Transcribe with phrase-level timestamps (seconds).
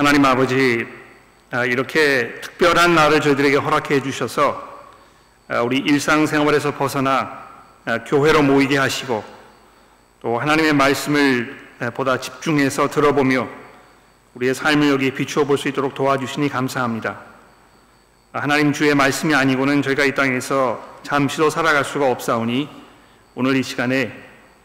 [0.00, 0.86] 하나님 아버지
[1.50, 4.62] 아, 이렇게 특별한 날을 저희들에게 허락해 주셔서
[5.48, 7.42] 아, 우리 일상생활에서 벗어나
[7.84, 9.24] 아, 교회로 모이게 하시고
[10.20, 11.58] 또 하나님의 말씀을
[11.94, 13.48] 보다 집중해서 들어보며
[14.34, 17.18] 우리의 삶을 여기 비추어 볼 수 있도록 도와주시니 감사합니다.
[18.32, 22.68] 하나님 주의 말씀이 아니고는 저희가 이 땅에서 잠시도 살아갈 수가 없사오니
[23.34, 24.12] 오늘 이 시간에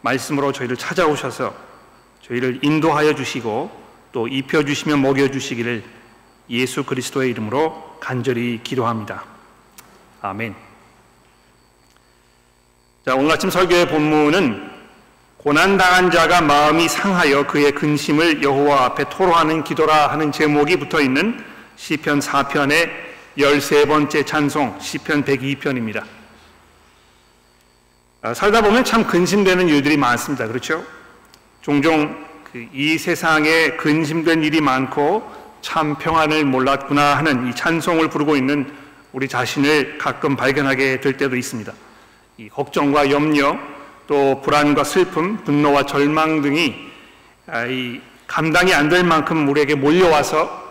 [0.02, 1.52] 말씀으로 저희를 찾아오셔서
[2.22, 3.83] 저희를 인도하여 주시고
[4.14, 5.82] 또 입혀 주시며 먹여 주시기를
[6.48, 9.24] 예수 그리스도의 이름으로 간절히 기도합니다.
[10.22, 10.54] 아멘.
[13.04, 14.70] 자, 오늘 아침 설교의 본문은
[15.38, 21.44] 고난당한 자가 마음이 상하여 그의 근심을 여호와 앞에 토로하는 기도라 하는 제목이 붙어 있는
[21.74, 22.90] 시편 4편의
[23.36, 26.04] 13번째 찬송 시편 102편입니다.
[28.22, 30.46] 아, 살다 보면 참 근심되는 일들이 많습니다.
[30.46, 30.86] 그렇죠?
[31.62, 32.33] 종종 그
[32.72, 35.28] 이 세상에 근심된 일이 많고
[35.60, 38.70] 참 평안을 몰랐구나 하는 이 찬송을 부르고 있는
[39.12, 41.72] 우리 자신을 가끔 발견하게 될 때도 있습니다.
[42.38, 43.58] 이 걱정과 염려,
[44.06, 46.74] 또 불안과 슬픔, 분노와 절망 등이
[47.46, 50.62] 아, 이 감당이 안 될 만큼 우리에게 몰려와서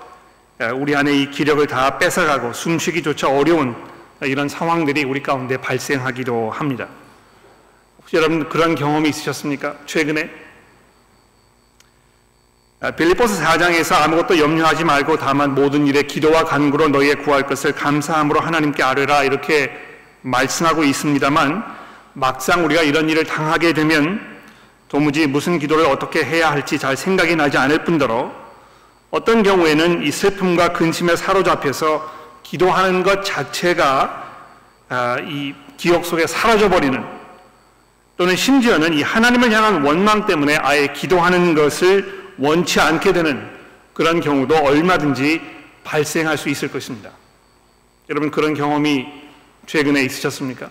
[0.59, 3.76] 아, 우리 안에 이 기력을 다 뺏어가고 숨쉬기조차 어려운
[4.22, 6.88] 이런 상황들이 우리 가운데 발생하기도 합니다.
[8.00, 9.76] 혹시 여러분 그런 경험이 있으셨습니까?
[9.86, 10.42] 최근에 아,
[12.92, 18.84] 빌리포스 4장에서 아무것도 염려하지 말고 다만 모든 일에 기도와 간구로 너희의 구할 것을 감사함으로 하나님께
[18.84, 19.72] 아뢰라 이렇게
[20.22, 21.64] 말씀하고 있습니다만
[22.11, 24.20] 막상 우리가 이런 일을 당하게 되면
[24.89, 28.31] 도무지 무슨 기도를 어떻게 해야 할지 잘 생각이 나지 않을 뿐더러
[29.11, 32.11] 어떤 경우에는 이 슬픔과 근심에 사로잡혀서
[32.44, 34.23] 기도하는 것 자체가
[34.89, 37.02] 아, 이 기억 속에 사라져 버리는
[38.17, 43.50] 또는 심지어는 이 하나님을 향한 원망 때문에 아예 기도하는 것을 원치 않게 되는
[43.94, 45.42] 그런 경우도 얼마든지
[45.84, 47.12] 발생할 수 있을 것입니다.
[48.09, 49.06] 여러분 그런 경험이
[49.66, 50.70] 최근에 있으셨습니까?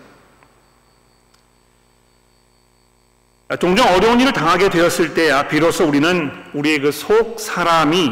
[3.59, 8.11] 종종 어려운 일을 당하게 되었을 때야 비로소 우리는 우리의 그 속 사람이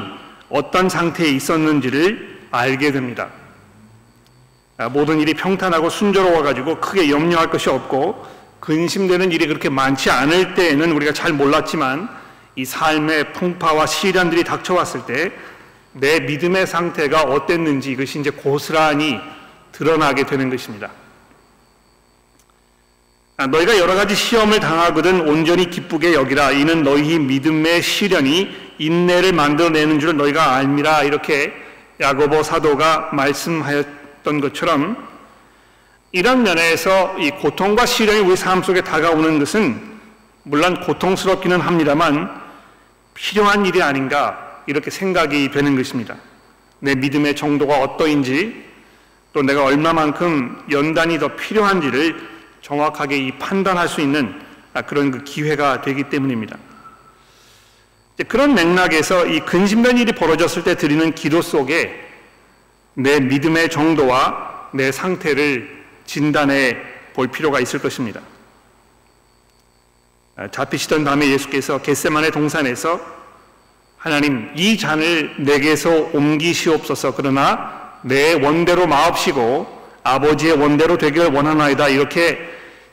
[0.49, 3.29] 어떤 상태에 있었는지를 알게 됩니다.
[4.91, 8.25] 모든 일이 평탄하고 순조로워 가지고 크게 염려할 것이 없고
[8.59, 12.09] 근심되는 일이 그렇게 많지 않을 때에는 우리가 잘 몰랐지만
[12.55, 15.31] 이 삶의 풍파와 시련들이 닥쳐왔을 때
[15.93, 19.19] 내 믿음의 상태가 어땠는지 이것이 이제 고스란히
[19.71, 20.89] 드러나게 되는 것입니다.
[23.37, 26.51] 아, 너희가 여러 가지 시험을 당하거든 온전히 기쁘게 여기라.
[26.51, 31.03] 이는 너희 믿음의 시련이 인내를 만들어내는 줄 너희가 알미라.
[31.03, 31.53] 이렇게
[31.99, 35.09] 야고보 사도가 말씀하였던 것처럼
[36.11, 39.91] 이런 면에서 이 고통과 시련이 우리 삶 속에 다가오는 것은
[40.43, 42.40] 물론 고통스럽기는 합니다만
[43.21, 46.15] 필요한 일이 아닌가 이렇게 생각이 되는 것입니다.
[46.79, 48.65] 내 믿음의 정도가 어떠인지
[49.31, 52.19] 또 내가 얼마만큼 연단이 더 필요한지를
[52.61, 54.41] 정확하게 이 판단할 수 있는
[54.87, 56.57] 그런 그 기회가 되기 때문입니다.
[58.27, 62.09] 그런 맥락에서 이 근심된 일이 벌어졌을 때 드리는 기도 속에
[62.95, 66.77] 내 믿음의 정도와 내 상태를 진단해
[67.13, 68.21] 볼 필요가 있을 것입니다.
[70.41, 72.99] 아, 잡히시던 밤에 예수께서 겟세만의 동산에서
[73.95, 82.39] 하나님 이 잔을 내게서 옮기시옵소서 그러나 내 원대로 마옵시고 아버지의 원대로 되기를 원하나이다 이렇게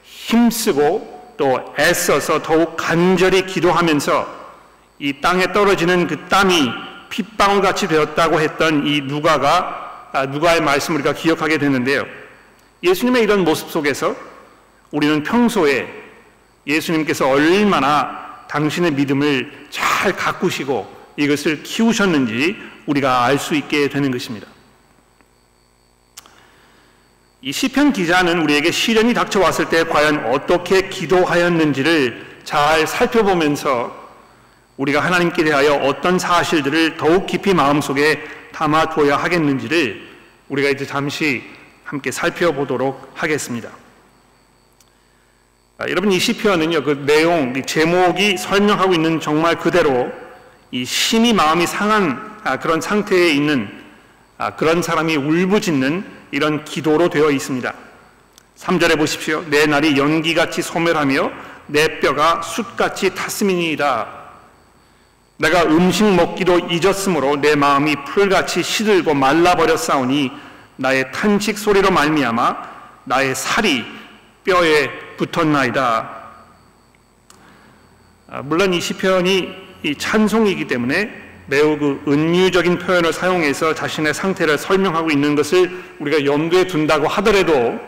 [0.03, 4.29] 힘쓰고 또 애써서 더욱 간절히 기도하면서
[4.99, 6.71] 이 땅에 떨어지는 그 땀이
[7.09, 12.05] 핏방울 같이 되었다고 했던 이 누가가 아, 누가의 말씀을 우리가 기억하게 되는데요.
[12.83, 14.15] 예수님의 이런 모습 속에서
[14.91, 16.08] 우리는 평소에
[16.69, 22.57] 예수님께서 얼마나 당신의 믿음을 잘 가꾸시고 이것을 키우셨는지
[22.87, 24.47] 우리가 알 수 있게 되는 것입니다.
[27.41, 34.09] 이 시편 기자는 우리에게 시련이 닥쳐왔을 때 과연 어떻게 기도하였는지를 잘 살펴보면서
[34.77, 38.23] 우리가 하나님께 대하여 어떤 사실들을 더욱 깊이 마음속에
[38.53, 40.09] 담아둬야 하겠는지를
[40.49, 41.43] 우리가 이제 잠시
[41.85, 43.71] 함께 살펴보도록 하겠습니다.
[45.81, 50.11] 아, 여러분 이 시편은요 그 내용 제목이 설명하고 있는 정말 그대로
[50.73, 53.71] 이 심히 마음이 상한 아, 그런 상태에 있는
[54.39, 57.73] 아, 그런 사람이 울부짖는 이런 기도로 되어 있습니다.
[58.57, 59.45] 3절에 보십시오.
[59.51, 61.31] 내 날이 연기같이 소멸하며
[61.69, 64.09] 내 뼈가 숯같이 탔음이니이다.
[65.37, 70.33] 내가 음식 먹기도 잊었으므로 내 마음이 풀같이 시들고 말라버렸사오니
[70.75, 72.57] 나의 탄식 소리로 말미암아
[73.05, 73.85] 나의 살이
[74.43, 76.19] 뼈에 붙었나이다.
[78.31, 85.11] 아, 물론 이 시편이 이 찬송이기 때문에 매우 그 은유적인 표현을 사용해서 자신의 상태를 설명하고
[85.11, 87.79] 있는 것을 우리가 염두에 둔다고 하더라도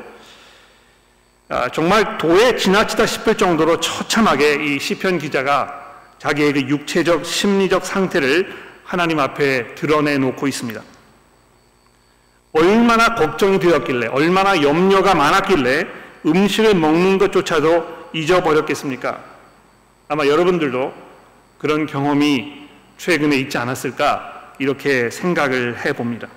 [1.48, 5.74] 아, 정말 도에 지나치다 싶을 정도로 처참하게 이 시편 기자가
[6.18, 8.54] 자기의 그 육체적 심리적 상태를
[8.84, 10.80] 하나님 앞에 드러내 놓고 있습니다.
[12.52, 15.86] 얼마나 걱정이 되었길래 얼마나 염려가 많았길래
[16.26, 19.22] 음식을 먹는 것조차도 잊어버렸겠습니까?
[20.08, 20.92] 아마 여러분들도
[21.58, 22.68] 그런 경험이
[22.98, 26.28] 최근에 있지 않았을까 이렇게 생각을 해봅니다.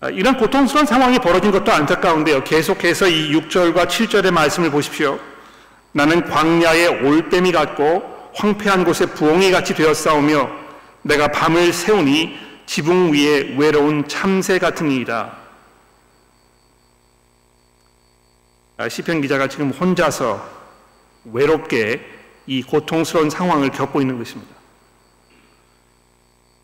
[0.00, 2.42] 아, 이런 고통스러운 상황이 벌어진 것도 안타까운데요.
[2.42, 5.18] 계속해서 이 6절과 7절의 말씀을 보십시오.
[5.92, 10.50] 나는 광야의 올빼미 같고 황폐한 곳에 부엉이 같이 되었사오며
[11.02, 12.36] 내가 밤을 세우니
[12.66, 15.36] 지붕 위에 외로운 참새 같은 이이다.
[18.71, 20.44] 아, 시편 기자가 지금 혼자서
[21.24, 22.00] 외롭게
[22.46, 24.52] 이 고통스러운 상황을 겪고 있는 것입니다.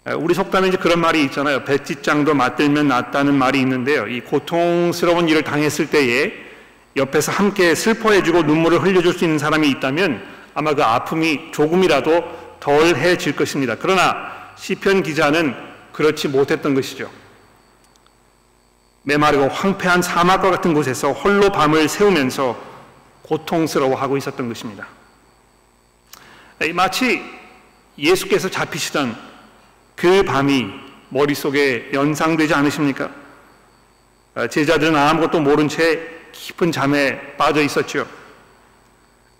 [0.05, 1.65] 아, 우리 속담에 이제 그런 말이 있잖아요.
[1.65, 4.06] 배짓장도 맞들면 낫다는 말이 있는데요.
[4.06, 6.32] 이 고통스러운 일을 당했을 때에
[6.97, 10.23] 옆에서 함께 슬퍼해주고 눈물을 흘려줄 수 있는 사람이 있다면
[10.55, 13.76] 아마 그 아픔이 조금이라도 덜해질 것입니다.
[13.79, 15.55] 그러나 시편 기자는
[15.93, 17.11] 그렇지 못했던 것이죠.
[19.08, 22.55] 메마르고 황폐한 사막과 같은 곳에서 홀로 밤을 새우면서
[23.22, 24.87] 고통스러워하고 있었던 것입니다.
[26.75, 27.22] 마치
[27.96, 29.16] 예수께서 잡히시던
[29.96, 30.66] 그 밤이
[31.08, 33.10] 머릿속에 연상되지 않으십니까?
[34.34, 36.00] 아, 제자들은 아무것도 모른 채
[36.32, 38.06] 깊은 잠에 빠져 있었죠.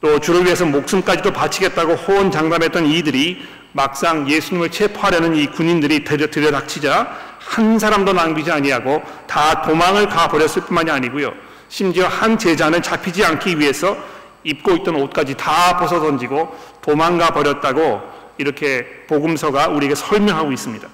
[0.00, 3.42] 또 주를 위해서 목숨까지도 바치겠다고 호언장담했던 이들이
[3.72, 11.32] 막상 예수님을 체포하려는 이 군인들이 들여닥치자 한 사람도 남기지 아니하고 다 도망을 가버렸을 뿐만이 아니고요.
[11.68, 13.96] 심지어 한 제자는 잡히지 않기 위해서
[14.44, 18.00] 입고 있던 옷까지 다 벗어 던지고 도망가 버렸다고
[18.38, 20.88] 이렇게 복음서가 우리에게 설명하고 있습니다.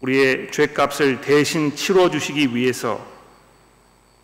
[0.00, 3.04] 우리의 죄값을 대신 치러 주시기 위해서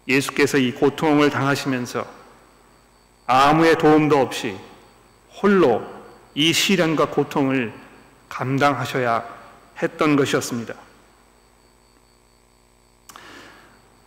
[0.08, 2.21] 예수께서 이 고통을 당하시면서
[3.26, 4.56] 아무의 도움도 없이
[5.40, 5.82] 홀로
[6.34, 7.72] 이 시련과 고통을
[8.28, 9.24] 감당하셔야
[9.82, 10.74] 했던 것이었습니다.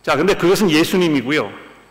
[0.02, 1.50] 자, 근데 그것은 예수님이고요.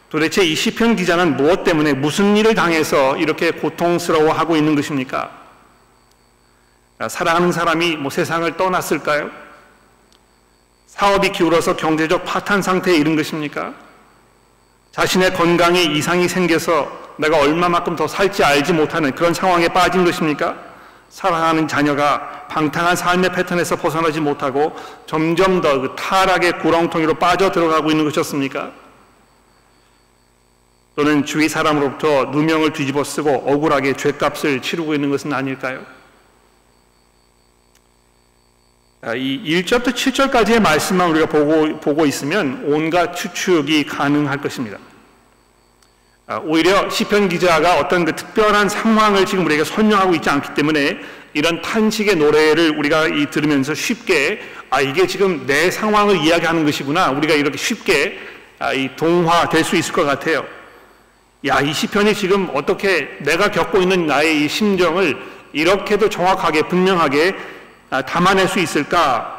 [0.10, 5.32] 도대체 이 시편 기자는 무엇 때문에 무슨 일을 당해서 이렇게 고통스러워하고 있는 것입니까?
[7.10, 9.30] 사랑하는 사람이 뭐 세상을 떠났을까요?
[10.88, 13.74] 사업이 기울어서 경제적 파탄 상태에 이른 것입니까?
[14.92, 20.56] 자신의 건강에 이상이 생겨서 내가 얼마만큼 더 살지 알지 못하는 그런 상황에 빠진 것입니까?
[21.10, 24.76] 사랑하는 자녀가 방탕한 삶의 패턴에서 벗어나지 못하고
[25.06, 28.72] 점점 더 그 타락의 구렁텅이로 빠져 들어가고 있는 것이었습니까?
[30.96, 35.86] 또는 주위 사람으로부터 누명을 뒤집어 쓰고 억울하게 죄값을 치르고 있는 것은 아닐까요?
[39.02, 44.80] 아, 이 1절부터 7절까지의 말씀만 우리가 보고, 보고 있으면 온갖 추측이 가능할 것입니다.
[46.28, 50.98] 아, 오히려 시편 기자가 어떤 그 특별한 상황을 지금 우리에게 설명하고 있지 않기 때문에
[51.34, 54.42] 이런 탄식의 노래를 우리가 들으면서 쉽게
[54.72, 58.18] 아 이게 지금 내 상황을 이야기하는 것이구나 우리가 이렇게 쉽게
[58.58, 60.46] 아, 동화될 수 있을 것 같아요.
[61.46, 65.16] 야, 이 시편이 지금 어떻게 내가 겪고 있는 나의 이 심정을
[65.54, 67.36] 이렇게도 정확하게 분명하게
[67.92, 69.32] 아, 담아낼 수 있을까?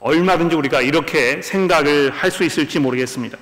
[0.00, 3.38] 얼마든지 우리가 이렇게 생각을 할 수 있을지 모르겠습니다.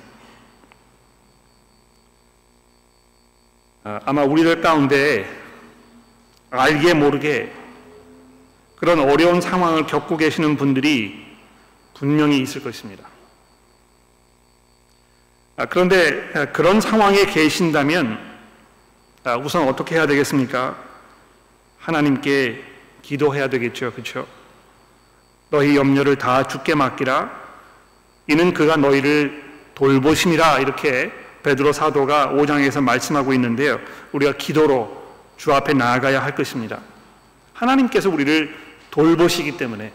[3.85, 5.29] 아, 아마 우리들 가운데
[6.49, 7.51] 알게 모르게
[8.77, 11.25] 그런 어려운 상황을 겪고 계시는 분들이
[11.93, 13.03] 분명히 있을 것입니다.
[15.57, 18.19] 아, 그런데 아, 그런 상황에 계신다면
[19.25, 20.77] 아, 우선 어떻게 해야 되겠습니까?
[21.77, 22.63] 하나님께
[23.01, 23.91] 기도해야 되겠죠.
[23.91, 24.25] 그렇죠?
[25.49, 27.43] 너희 염려를 다 죽게 맡기라.
[28.27, 29.43] 이는 그가 너희를
[29.75, 31.11] 돌보심이라 이렇게
[31.43, 33.79] 베드로 사도가 5장에서 말씀하고 있는데요.
[34.13, 35.03] 우리가 기도로
[35.37, 36.79] 주 앞에 나아가야 할 것입니다.
[37.53, 38.55] 하나님께서 우리를
[38.91, 39.91] 돌보시기 때문에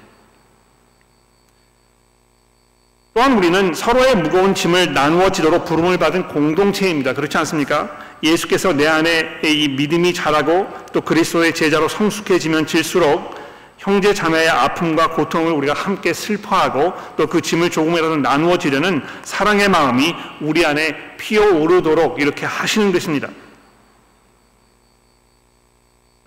[3.14, 7.14] 또한 우리는 서로의 무거운 짐을 나누어 지도록 부름을 받은 공동체입니다.
[7.14, 7.90] 그렇지 않습니까?
[8.22, 13.37] 예수께서 내 안에 이 믿음이 자라고 또 그리스도의 제자로 성숙해지면 질수록
[13.78, 20.14] 형제 자매의 아픔과 고통을 우리가 함께 슬퍼하고 또 그 짐을 조금이라도 나누어 지려는 사랑의 마음이
[20.40, 23.28] 우리 안에 피어오르도록 이렇게 하시는 것입니다.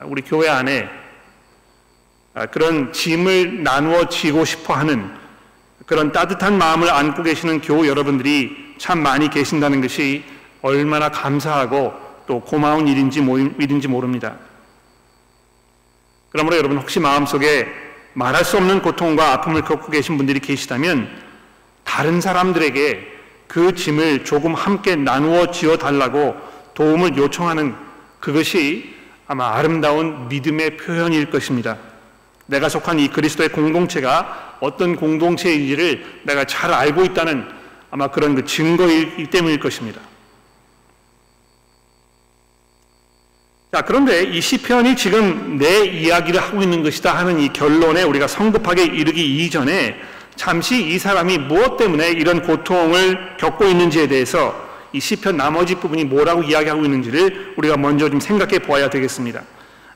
[0.04, 0.88] 우리 교회 안에
[2.52, 5.12] 그런 짐을 나누어 지고 싶어 하는
[5.86, 10.24] 그런 따뜻한 마음을 안고 계시는 교우 여러분들이 참 많이 계신다는 것이
[10.62, 11.94] 얼마나 감사하고
[12.28, 13.20] 또 고마운 일인지
[13.60, 14.38] 일인지 모릅니다.
[16.32, 17.68] 그러므로 여러분 혹시 마음속에
[18.14, 21.10] 말할 수 없는 고통과 아픔을 겪고 계신 분들이 계시다면
[21.84, 23.08] 다른 사람들에게
[23.48, 26.36] 그 짐을 조금 함께 나누어 지어 달라고
[26.74, 27.76] 도움을 요청하는
[28.20, 28.96] 그것이
[29.28, 31.78] 아마 아름다운 믿음의 표현일 것입니다.
[32.46, 37.48] 내가 속한 이 그리스도의 공동체가 어떤 공동체인지를 내가 잘 알고 있다는
[37.90, 40.00] 아마 그런 그 증거이기 때문일 것입니다.
[43.74, 48.84] 자, 그런데 이 시편이 지금 내 이야기를 하고 있는 것이다 하는 이 결론에 우리가 성급하게
[48.84, 49.96] 이르기 이전에
[50.36, 54.54] 잠시 이 사람이 무엇 때문에 이런 고통을 겪고 있는지에 대해서
[54.92, 59.42] 이 시편 나머지 부분이 뭐라고 이야기하고 있는지를 우리가 먼저 좀 생각해 보아야 되겠습니다.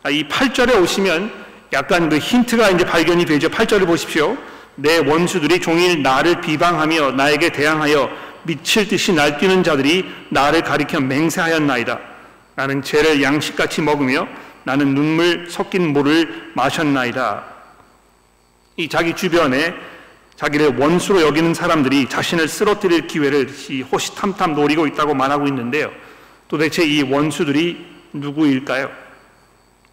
[0.04, 1.30] 아, 이 8절에 오시면
[1.74, 3.50] 약간 그 힌트가 이제 발견이 되죠.
[3.50, 4.38] 8절을 보십시오.
[4.76, 8.10] 내 원수들이 종일 나를 비방하며 나에게 대항하여
[8.44, 12.15] 미칠 듯이 날뛰는 자들이 나를 가리켜 맹세하였나이다.
[12.56, 14.28] 나는 죄를 양식같이 먹으며
[14.64, 17.44] 나는 눈물 섞인 물을 마셨나이다.
[18.78, 19.74] 이 자기 주변에
[20.36, 23.50] 자기를 원수로 여기는 사람들이 자신을 쓰러뜨릴 기회를
[23.92, 25.92] 호시탐탐 노리고 있다고 말하고 있는데요.
[26.48, 28.90] 도대체 이 원수들이 누구일까요?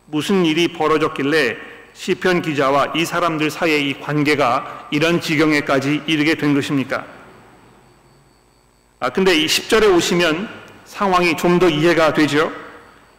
[0.07, 1.57] 무슨 일이 벌어졌길래
[1.95, 7.07] 시편 기자와 이 사람들 사이의 이 관계가 이런 지경에까지 이르게 된 것입니까?
[8.99, 10.62] 아, 근데 이 10절에 오시면
[10.93, 12.53] 상황이 좀 더 이해가 되죠?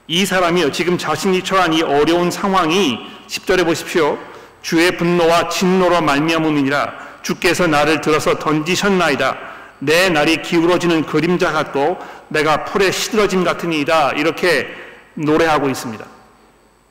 [0.07, 4.19] 이 사람이요, 지금 자신이 처한 이 어려운 상황이 10절에 보십시오.
[4.61, 9.37] 주의 분노와 진노로 말미암음이니라 주께서 나를 들어서 던지셨나이다.
[9.79, 14.11] 내 날이 기울어지는 그림자 같고 내가 풀에 시들어짐 같으니이다.
[14.17, 14.67] 이렇게
[15.15, 16.05] 노래하고 있습니다.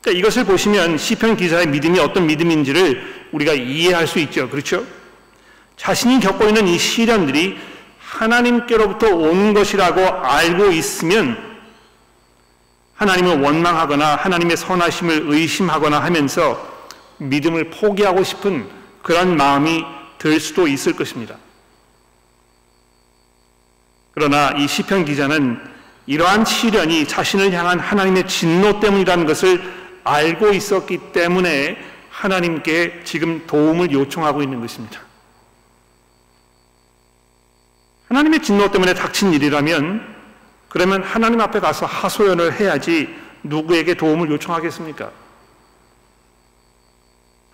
[0.01, 4.49] 그러니까 이것을 보시면 시편 기사의 믿음이 어떤 믿음인지를 우리가 이해할 수 있죠.
[4.49, 4.83] 그렇죠?
[5.77, 7.57] 자신이 겪고 있는 이 시련들이
[8.13, 11.37] 하나님께로부터 온 것이라고 알고 있으면
[12.95, 16.71] 하나님을 원망하거나 하나님의 선하심을 의심하거나 하면서
[17.17, 18.67] 믿음을 포기하고 싶은
[19.01, 19.83] 그런 마음이
[20.19, 21.35] 될 수도 있을 것입니다.
[24.13, 25.59] 그러나 이 시편 기자는
[26.05, 29.61] 이러한 시련이 자신을 향한 하나님의 진노 때문이라는 것을
[30.03, 31.77] 알고 있었기 때문에
[32.09, 35.02] 하나님께 지금 도움을 요청하고 있는 것입니다.
[38.13, 40.13] 하나님의 진노 때문에 닥친 일이라면
[40.69, 43.09] 그러면 하나님 앞에 가서 하소연을 해야지
[43.41, 45.09] 누구에게 도움을 요청하겠습니까?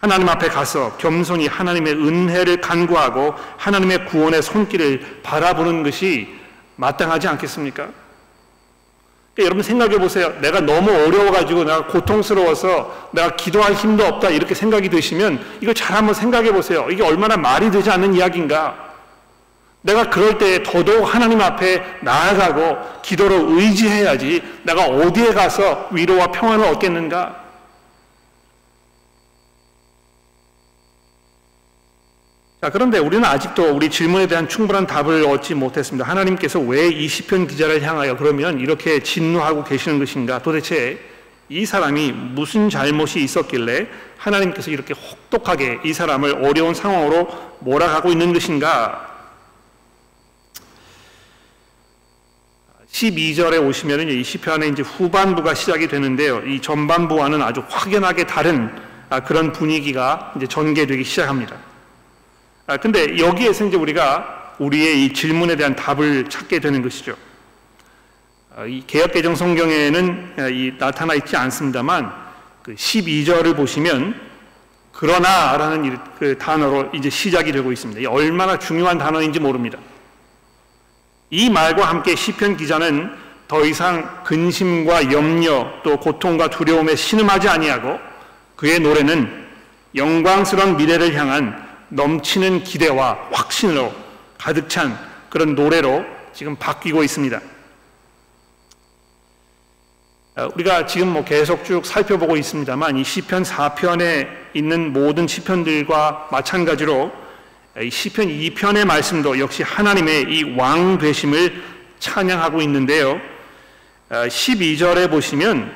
[0.02, 6.28] 하나님 앞에 가서 겸손히 하나님의 은혜를 간구하고 하나님의 구원의 손길을 바라보는 것이
[6.76, 7.90] 마땅하지 않겠습니까?
[9.36, 10.34] 그러니까 여러분 생각해 보세요.
[10.42, 16.14] 내가 너무 어려워가지고 내가 고통스러워서 내가 기도할 힘도 없다 이렇게 생각이 드시면 이거 잘 한번
[16.14, 16.88] 생각해 보세요.
[16.92, 18.89] 이게 얼마나 말이 되지 않는 이야기인가?
[19.82, 27.48] 내가 그럴 때 더더욱 하나님 앞에 나아가고 기도로 의지해야지 내가 어디에 가서 위로와 평안을 얻겠는가?
[32.62, 36.06] 자, 그런데 우리는 아직도 우리 질문에 대한 충분한 답을 얻지 못했습니다.
[36.06, 40.42] 하나님께서 왜 이 시편 기자를 향하여 그러면 이렇게 진노하고 계시는 것인가?
[40.42, 41.00] 도대체
[41.48, 49.09] 이 사람이 무슨 잘못이 있었길래 하나님께서 이렇게 혹독하게 이 사람을 어려운 상황으로 몰아가고 있는 것인가?
[53.00, 56.42] 12절에 오시면은 이 시편의 이제 후반부가 시작이 되는데요.
[56.46, 58.70] 이 전반부와는 아주 확연하게 다른
[59.10, 61.56] 아, 그런 분위기가 이제 전개되기 시작합니다.
[62.68, 67.16] 아, 근데 여기에서 이제 우리가 우리의 이 질문에 대한 답을 찾게 되는 것이죠.
[68.56, 72.12] 아, 이 개혁개정 성경에는 아, 이 나타나 있지 않습니다만
[72.62, 74.20] 그 12절을 보시면
[74.92, 78.12] 그러나라는 그 단어로 이제 시작이 되고 있습니다.
[78.12, 79.80] 얼마나 중요한 단어인지 모릅니다.
[81.32, 83.16] 이 말과 함께 시편 기자는
[83.48, 88.00] 더 이상 근심과 염려 또 고통과 두려움에 신음하지 아니하고
[88.56, 89.48] 그의 노래는
[89.96, 93.92] 영광스러운 미래를 향한 넘치는 기대와 확신으로
[94.38, 94.98] 가득 찬
[95.30, 97.42] 그런 노래로 지금 바뀌고 있습니다.
[100.36, 107.12] 어, 우리가 지금 뭐 계속 쭉 살펴보고 있습니다만 이 시편 4편에 있는 모든 시편들과 마찬가지로
[107.12, 107.29] 이
[107.78, 111.62] 시편 2편의 말씀도 역시 하나님의 이 왕 되심을
[112.00, 113.22] 찬양하고 있는데요.
[114.10, 115.72] 12절에 어, 보시면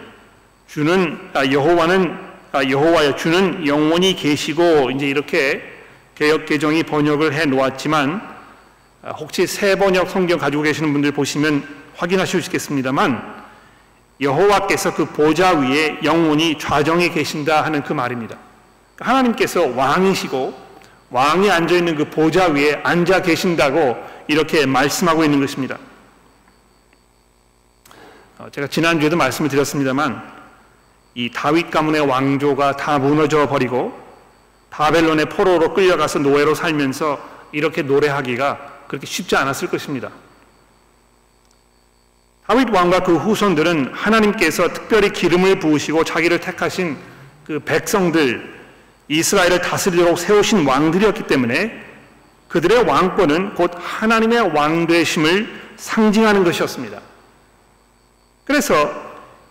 [0.68, 2.18] 주는 아, 여호와는
[2.52, 5.62] 아, 여호와여 주는 영원히 계시고 이제 이렇게
[6.16, 8.22] 개혁 개정이 번역을 해 놓았지만
[9.04, 11.64] 아, 혹시 새 번역 성경 가지고 계시는 분들 보시면
[11.96, 13.44] 확인하실 수 있겠습니다만
[14.20, 18.38] 여호와께서 그 보좌 위에 영원히 좌정에 계신다 하는 그 말입니다.
[19.00, 20.63] 하나님께서 왕이시고
[21.14, 23.96] 왕이 앉아 있는 그 보좌 위에 앉아 계신다고
[24.28, 25.78] 이렇게 말씀하고 있는 것입니다.
[28.40, 30.34] 어, 제가 지난주에도 말씀을 드렸습니다만
[31.14, 33.94] 이 다윗 가문의 왕조가 다 무너져 버리고
[34.72, 37.20] 바벨론의 포로로 끌려가서 노예로 살면서
[37.52, 40.10] 이렇게 노래하기가 그렇게 쉽지 않았을 것입니다.
[42.48, 46.98] 다윗 왕과 그 후손들은 하나님께서 특별히 기름을 부으시고 자기를 택하신
[47.46, 48.53] 그 백성들
[49.08, 51.82] 이스라엘을 다스리도록 세우신 왕들이었기 때문에
[52.48, 57.02] 그들의 왕권은 곧 하나님의 왕되심을 상징하는 것이었습니다.
[58.46, 58.94] 그래서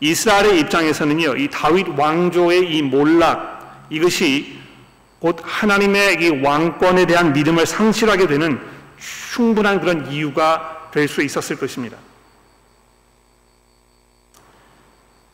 [0.01, 4.59] 이스라엘의 입장에서는요, 이 다윗 왕조의 이 몰락, 이것이
[5.19, 8.61] 곧 하나님의 이 왕권에 대한 믿음을 상실하게 되는
[9.33, 11.97] 충분한 그런 이유가 될 수 있었을 것입니다.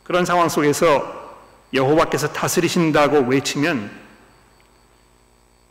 [0.04, 1.36] 그런 상황 속에서
[1.74, 3.90] 여호와께서 다스리신다고 외치면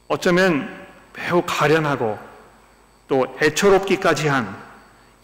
[0.08, 2.18] 어쩌면 매우 가련하고
[3.08, 4.56] 또 애처롭기까지 한,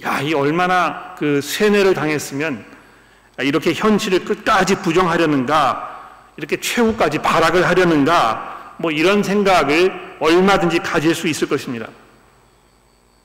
[0.04, 2.66] 야, 이 얼마나 그 세뇌를 당했으면
[3.40, 5.90] 이렇게 현실을 끝까지 부정하려는가,
[6.38, 11.88] 이렇게 최후까지 발악을 하려는가, 뭐 이런 생각을 얼마든지 가질 수 있을 것입니다.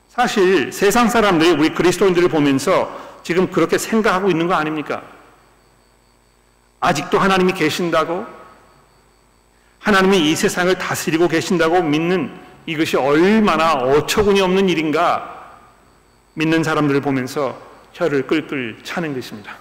[0.09, 5.03] 사실 세상 사람들이 우리 그리스도인들을 보면서 지금 그렇게 생각하고 있는 거 아닙니까?
[6.81, 8.27] 아직도 하나님이 계신다고?
[9.80, 12.30] 하나님이 이 세상을 다스리고 계신다고 믿는
[12.66, 15.56] 이것이 얼마나 어처구니 없는 일인가
[16.35, 17.58] 믿는 사람들을 보면서
[17.92, 19.56] 혀를 끌끌 차는 것입니다.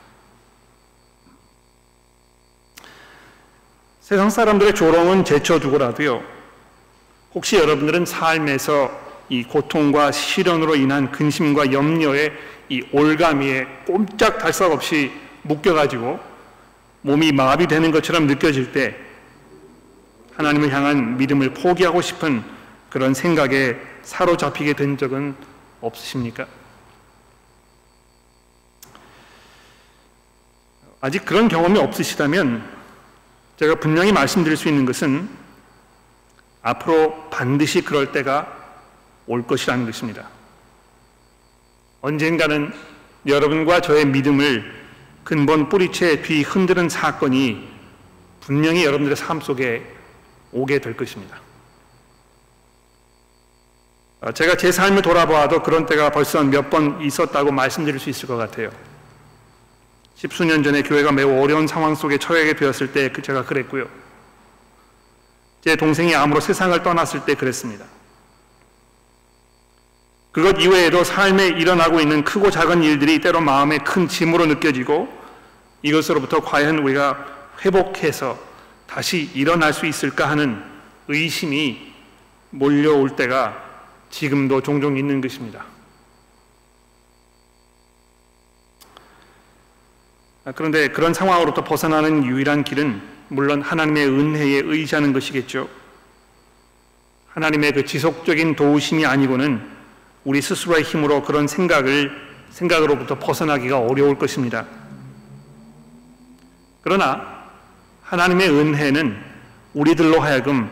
[4.01, 6.24] 세상 사람들의 조롱은 제쳐두고라도요.
[7.33, 8.89] 혹시 여러분들은 삶에서
[9.29, 12.31] 이 고통과 시련으로 인한 근심과 염려에
[12.69, 15.12] 이 올가미에 꼼짝 달싹 없이
[15.43, 16.19] 묶여가지고
[17.01, 18.95] 몸이 마비되는 것처럼 느껴질 때
[20.38, 22.44] 하나님을 향한 믿음을 포기하고 싶은
[22.89, 25.36] 그런 생각에 사로잡히게 된 적은
[25.82, 26.46] 없으십니까?
[31.01, 32.63] 아직 그런 경험이 없으시다면
[33.58, 35.27] 제가 분명히 말씀드릴 수 있는 것은
[36.62, 38.56] 앞으로 반드시 그럴 때가
[39.26, 40.28] 올 것이라는 것입니다.
[42.02, 42.73] 언젠가는
[43.26, 44.71] 여러분과 저의 믿음을
[45.23, 47.67] 근본 뿌리채 뒤 흔드는 사건이
[48.39, 49.96] 분명히 여러분들의 삶 속에
[50.58, 51.39] 오게 될 것입니다.
[54.34, 58.72] 제가 제 삶을 돌아보아도 그런 때가 벌써 몇 번 있었다고 말씀드릴 수 있을 것 같아요.
[60.15, 63.88] 십수년 전에 교회가 매우 어려운 상황 속에 처하게 되었을 때그 제가 그랬고요.
[65.62, 67.86] 제 동생이 암으로 세상을 떠났을 때 그랬습니다.
[70.32, 75.08] 그것 이외에도 삶에 일어나고 있는 크고 작은 일들이 때로 마음에 큰 짐으로 느껴지고
[75.84, 77.26] 이것으로부터 과연 우리가
[77.63, 78.38] 회복해서
[78.88, 80.63] 다시 일어날 수 있을까 하는
[81.08, 81.93] 의심이
[82.50, 83.63] 몰려올 때가
[84.10, 85.65] 지금도 종종 있는 것입니다.
[90.45, 95.69] 아, 그런데 그런 상황으로부터 벗어나는 유일한 길은 물론 하나님의 은혜에 의지하는 것이겠죠.
[97.28, 99.62] 하나님의 그 지속적인 도우심이 아니고는
[100.23, 102.12] 우리 스스로의 힘으로 그런 생각을
[102.50, 104.65] 생각으로부터 벗어나기가 어려울 것입니다.
[106.82, 107.37] 그러나
[108.08, 109.22] 하나님의 은혜는
[109.74, 110.70] 우리들로 하여금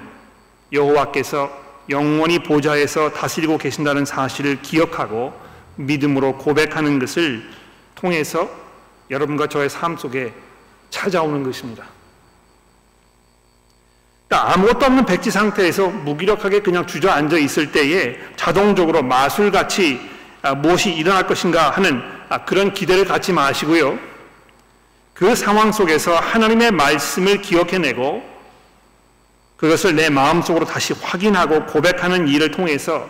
[0.71, 1.52] 여호와께서
[1.89, 5.34] 영원히 보좌에서 다스리고 계신다는 사실을 기억하고
[5.76, 7.43] 믿음으로 고백하는 것을
[7.93, 8.50] 통해서
[9.12, 10.34] 여러분과 저의 삶 속에
[10.89, 11.84] 찾아오는 것입니다.
[14.28, 20.00] 그러니까 아무것도 없는 백지 상태에서 무기력하게 그냥 주저앉아 있을 때에 자동적으로 마술같이
[20.41, 24.14] 아, 무엇이 일어날 것인가 하는 아, 그런 기대를 갖지 마시고요.
[25.15, 28.21] 그 상황 속에서 하나님의 말씀을 기억해내고
[29.56, 33.10] 그것을 내 마음속으로 다시 확인하고 고백하는 일을 통해서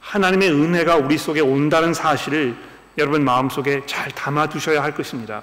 [0.00, 2.54] 하나님의 은혜가 우리 속에 온다는 사실을
[2.98, 5.42] 여러분 마음속에 잘 담아 두셔야 할 것입니다.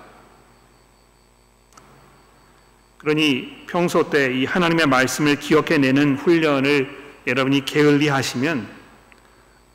[2.99, 8.67] 그러니 평소 때 이 하나님의 말씀을 기억해내는 훈련을 여러분이 게을리 하시면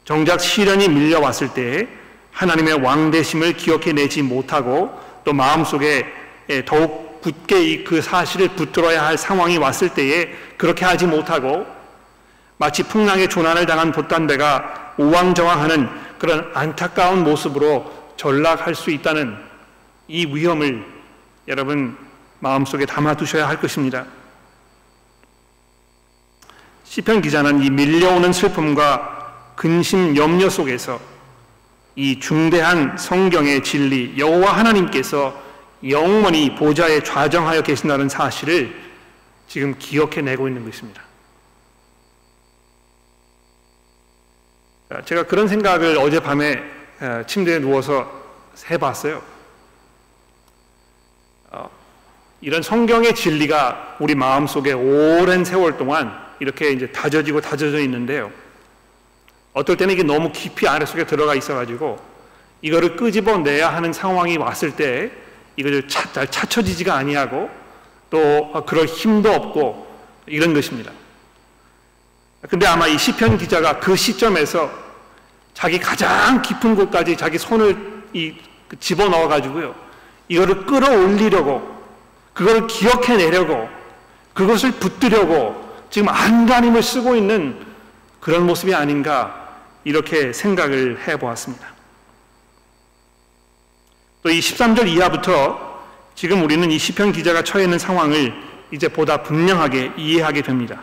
[0.04, 1.88] 정작 시련이 밀려왔을 때
[2.30, 6.06] 하나님의 왕대심을 기억해내지 못하고 또 마음속에
[6.66, 11.66] 더욱 굳게 그 사실을 붙들어야 할 상황이 왔을 때에 그렇게 하지 못하고
[12.56, 19.36] 마치 풍랑에 조난을 당한 돛단배가 우왕좌왕하는 그런 안타까운 모습으로 전락할 수 있다는
[20.08, 20.84] 이 위험을
[21.48, 21.96] 여러분
[22.40, 24.04] 마음속에 담아두셔야 할 것입니다.
[26.84, 31.00] 시편 기자는 이 밀려오는 슬픔과 근심 염려 속에서
[32.00, 35.38] 이 중대한 성경의 진리 여호와 하나님께서
[35.86, 38.74] 영원히 보좌에 좌정하여 계신다는 사실을
[39.46, 41.02] 지금 기억해내고 있는 것입니다.
[45.04, 46.62] 제가 그런 생각을 어젯밤에
[47.26, 48.10] 침대에 누워서
[48.70, 49.22] 해봤어요.
[51.50, 51.70] 어,
[52.40, 58.32] 이런 성경의 진리가 우리 마음 속에 오랜 세월 동안 이렇게 이제 다져지고 다져져 있는데요.
[59.52, 61.98] 어떨 때는 이게 너무 깊이 아래 속에 들어가 있어가지고
[62.62, 65.10] 이거를 끄집어내야 하는 상황이 왔을 때
[65.56, 67.50] 이거를 차, 잘 찾쳐지지가 아니하고
[68.10, 69.86] 또 그럴 힘도 없고
[70.26, 70.92] 이런 것입니다.
[72.48, 74.70] 근데 아마 이 시편 기자가 그 시점에서
[75.52, 78.34] 자기 가장 깊은 곳까지 자기 손을 이
[78.78, 79.74] 집어 넣어 가지고요.
[80.28, 81.80] 이거를 끌어올리려고
[82.32, 83.68] 그걸 기억해 내려고
[84.32, 87.69] 그것을 붙들려고 지금 안간힘을 쓰고 있는
[88.20, 89.48] 그런 모습이 아닌가
[89.84, 91.66] 이렇게 생각을 해 보았습니다.
[94.22, 95.70] 또 이 13절 이하부터
[96.14, 98.34] 지금 우리는 이 시편 기자가 처해 있는 상황을
[98.70, 100.82] 이제 보다 분명하게 이해하게 됩니다.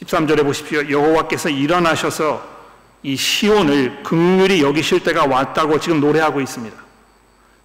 [0.00, 0.88] 13절에 보십시오.
[0.90, 2.44] 여호와께서 일어나셔서
[3.02, 6.76] 이 시온을 극률이 여기실 때가 왔다고 지금 노래하고 있습니다.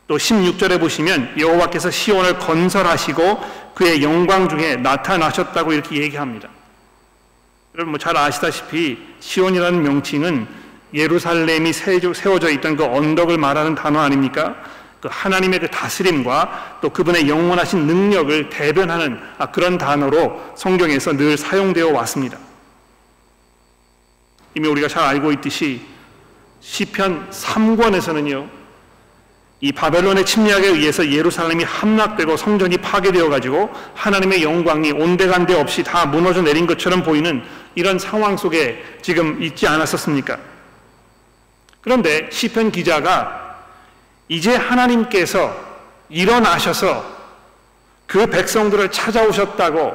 [0.08, 6.50] 또 16절에 보시면 여호와께서 시온을 건설하시고 그의 영광 중에 나타나셨다고 이렇게 얘기합니다.
[7.75, 10.47] 여러분 뭐 잘 아시다시피 시온이라는 명칭은
[10.93, 14.55] 예루살렘이 세워져 있던 그 언덕을 말하는 단어 아닙니까?
[14.99, 21.91] 그 하나님의 그 다스림과 또 그분의 영원하신 능력을 대변하는 아, 그런 단어로 성경에서 늘 사용되어
[21.93, 22.38] 왔습니다.
[24.55, 25.86] 이미 우리가 잘 알고 있듯이
[26.60, 28.59] 시편 3권에서는요.
[29.62, 36.41] 이 바벨론의 침략에 의해서 예루살렘이 함락되고 성전이 파괴되어 가지고 하나님의 영광이 온데간데 없이 다 무너져
[36.41, 37.43] 내린 것처럼 보이는
[37.76, 40.38] 이런 상황 속에 지금 있지 않았었습니까?
[41.82, 43.58] 그런데 시편 기자가
[44.30, 45.54] 이제 하나님께서
[46.10, 47.19] 일어나셔서
[48.08, 49.93] 그 백성들을 찾아오셨다고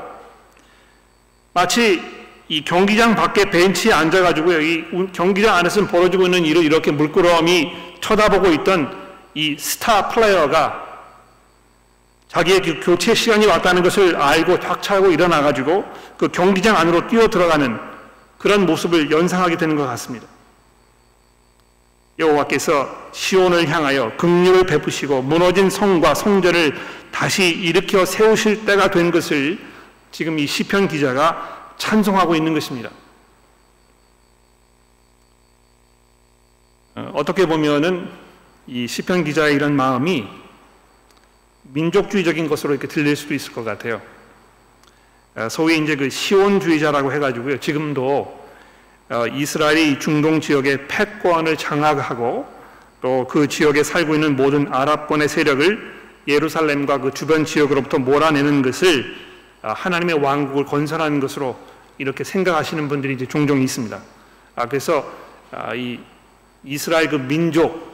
[1.54, 2.02] 마치
[2.48, 4.60] 이 경기장 밖에 벤치에 앉아가지고요.
[4.60, 9.03] 이 경기장 안에서 벌어지고 있는 일을 이렇게 물끄러미 쳐다보고 있던
[9.34, 10.84] 이 스타 플레이어가
[12.28, 15.84] 자기의 그 교체 시간이 왔다는 것을 알고 탁차고 일어나가지고
[16.16, 17.78] 그 경기장 안으로 뛰어 들어가는
[18.38, 20.26] 그런 모습을 연상하게 되는 것 같습니다.
[22.18, 26.74] 여호와께서 시온을 향하여 긍휼을 베푸시고 무너진 성과 성전을
[27.10, 29.58] 다시 일으켜 세우실 때가 된 것을
[30.12, 32.90] 지금 이 시편 기자가 찬송하고 있는 것입니다.
[36.96, 38.23] 어, 어떻게 보면은
[38.66, 40.26] 이 시편 기자의 이런 마음이
[41.64, 44.00] 민족주의적인 것으로 이렇게 들릴 수도 있을 것 같아요.
[45.34, 47.58] 아, 소위 이제 그 시온주의자라고 해가지고요.
[47.60, 48.44] 지금도
[49.10, 52.46] 어, 이스라엘이 중동 지역의 패권을 장악하고
[53.02, 55.94] 또 그 지역에 살고 있는 모든 아랍권의 세력을
[56.26, 59.14] 예루살렘과 그 주변 지역으로부터 몰아내는 것을
[59.60, 61.58] 아, 하나님의 왕국을 건설하는 것으로
[61.98, 64.00] 이렇게 생각하시는 분들이 이제 종종 있습니다.
[64.56, 65.04] 아, 그래서
[65.74, 65.98] 이
[66.64, 67.93] 이스라엘 그 민족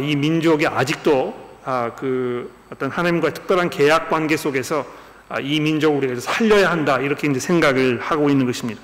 [0.00, 4.84] 이 민족이 아직도 아, 그 어떤 하나님과 특별한 계약 관계 속에서
[5.28, 8.80] 아, 이 민족을 우리가 살려야 한다 이렇게 이제 생각을 하고 있는 것입니다.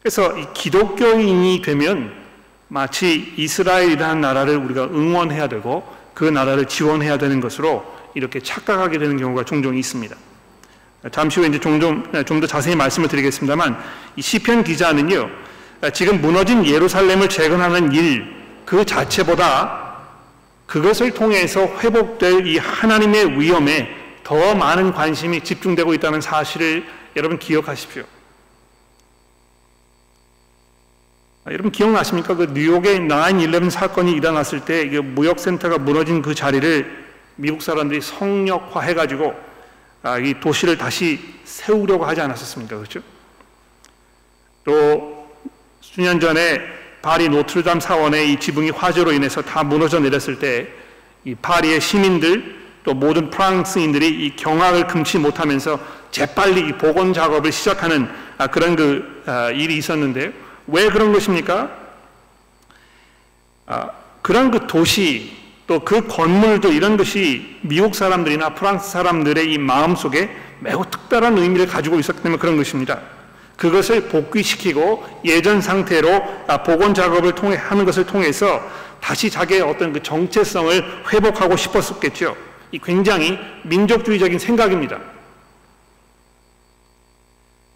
[0.00, 2.12] 그래서 이 기독교인이 되면
[2.66, 7.84] 마치 이스라엘이라는 나라를 우리가 응원해야 되고 그 나라를 지원해야 되는 것으로
[8.14, 10.16] 이렇게 착각하게 되는 경우가 종종 있습니다.
[11.10, 13.76] 잠시 후에 이제 종종 좀 더 자세히 말씀을 드리겠습니다만
[14.16, 15.28] 이 시편 기자는요
[15.92, 19.82] 지금 무너진 예루살렘을 재건하는 일 그 자체보다
[20.66, 23.88] 그것을 통해서 회복될 이 하나님의 위험에
[24.24, 28.04] 더 많은 관심이 집중되고 있다는 사실을 여러분 기억하십시오.
[31.44, 32.36] 아, 여러분 기억나십니까?
[32.36, 37.02] 그 뉴욕의 9-11 사건이 일어났을 때 무역센터가 무너진 그 자리를
[37.36, 39.34] 미국 사람들이 성역화해가지고
[40.04, 42.76] 아, 이 도시를 다시 세우려고 하지 않았었습니까?
[42.76, 43.00] 그렇죠?
[44.64, 45.28] 또
[45.80, 46.60] 수년 전에
[47.02, 50.82] 파리 노트르담 사원의 이 지붕이 화재로 인해서 다 무너져 내렸을 때
[51.24, 55.78] 이 파리의 시민들 또 모든 프랑스인들이 이 경악을 금치 못하면서
[56.10, 60.32] 재빨리 이 복원 작업을 시작하는 아, 그런 그 아, 일이 있었는데
[60.66, 61.70] 왜 그런 것입니까?
[63.66, 69.94] 아, 그런 그 도시 또 그 건물도 이런 것이 미국 사람들이나 프랑스 사람들의 이 마음
[69.94, 73.00] 속에 매우 특별한 의미를 가지고 있었기 때문에 그런 것입니다.
[73.62, 78.60] 그것을 복귀시키고 예전 상태로 아, 복원 작업을 통해 하는 것을 통해서
[79.00, 82.36] 다시 자기의 어떤 그 정체성을 회복하고 싶었었겠죠.
[82.72, 84.98] 이 굉장히 민족주의적인 생각입니다.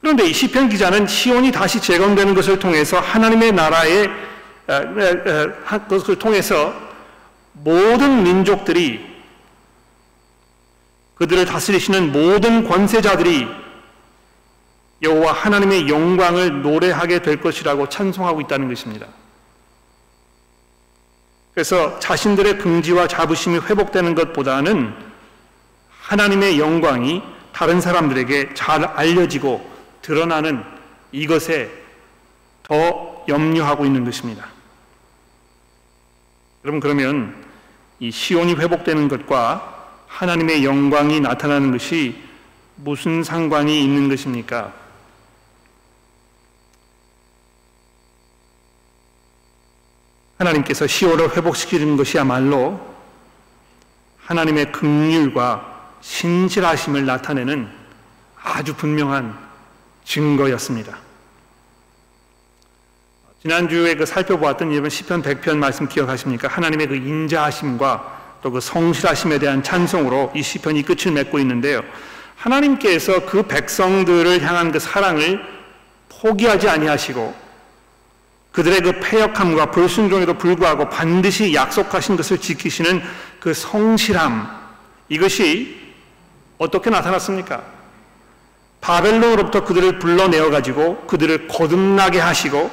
[0.01, 4.11] 그런데 이 시편 기자는 시온이 다시 재건되는 것을 통해서 하나님의 나라의
[4.67, 6.75] 아, 것을 통해서
[7.53, 9.07] 모든 민족들이
[11.15, 13.66] 그들을 다스리시는 모든 권세자들이
[15.03, 19.07] 여호와 하나님의 영광을 노래하게 될 것이라고 찬송하고 있다는 것입니다.
[21.55, 24.95] 그래서 자신들의 긍지와 자부심이 회복되는 것보다는
[26.01, 29.67] 하나님의 영광이 다른 사람들에게 잘 알려지고
[30.03, 30.63] 드러나는
[31.13, 31.71] 이것에
[32.63, 34.47] 더 염려하고 있는 것입니다.
[36.65, 37.35] 여러분 그러면
[38.01, 42.23] 이 시온이 회복되는 것과 하나님의 영광이 나타나는 것이
[42.77, 44.86] 무슨 상관이 있는 것입니까?
[50.39, 52.81] 하나님께서 시온을 회복시키는 것이야말로
[54.19, 57.69] 하나님의 긍휼과 신실하심을 나타내는
[58.43, 59.37] 아주 분명한
[60.05, 60.99] 증거였습니다.
[63.43, 66.49] 지난주에 그 살펴보았던 여러분 시편 100편 말씀 기억하십니까?
[66.49, 71.83] 하나님의 그 인자하심과 또 그 성실하심에 대한 찬송으로 이 시편이 끝을 맺고 있는데요.
[72.37, 75.43] 하나님께서 그 백성들을 향한 그 사랑을
[76.09, 77.46] 포기하지 아니하시고
[78.57, 83.03] 그들의 그 패역함과 불순종에도 불구하고 반드시 약속하신 것을 지키시는
[83.39, 84.49] 그 성실함
[85.11, 85.79] 이것이
[86.57, 87.63] 어떻게 나타났습니까?
[88.81, 92.71] 바벨론으로부터 그들을 불러내어 가지고 그들을 거듭나게 하시고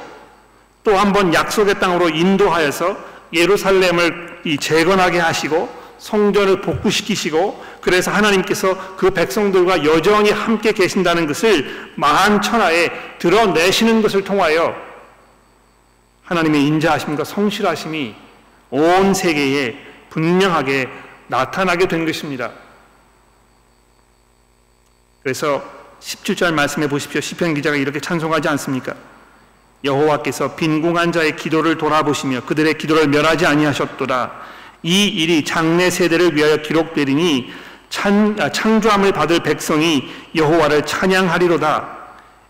[0.84, 2.96] 또 한 번 약속의 땅으로 인도하여서
[3.34, 5.68] 예루살렘을 재건하게 하시고
[5.98, 14.83] 성전을 복구시키시고 그래서 하나님께서 그 백성들과 여전히 함께 계신다는 것을 만천하에 드러내시는 것을 통하여
[16.24, 18.14] 하나님의 인자하심과 성실하심이
[18.70, 19.76] 온 세계에
[20.10, 20.88] 분명하게
[21.28, 22.52] 나타나게 된 것입니다.
[25.22, 25.62] 그래서
[26.00, 27.20] 17절 말씀해 보십시오.
[27.20, 28.94] 시편 기자가 이렇게 찬송하지 않습니까?
[29.84, 34.32] 여호와께서 빈궁한 자의 기도를 돌아보시며 그들의 기도를 멸하지 아니하셨도다.
[34.82, 37.52] 이 일이 장래 세대를 위하여 기록되리니
[37.90, 41.93] 찬, 아, 창조함을 받을 백성이 여호와를 찬양하리로다.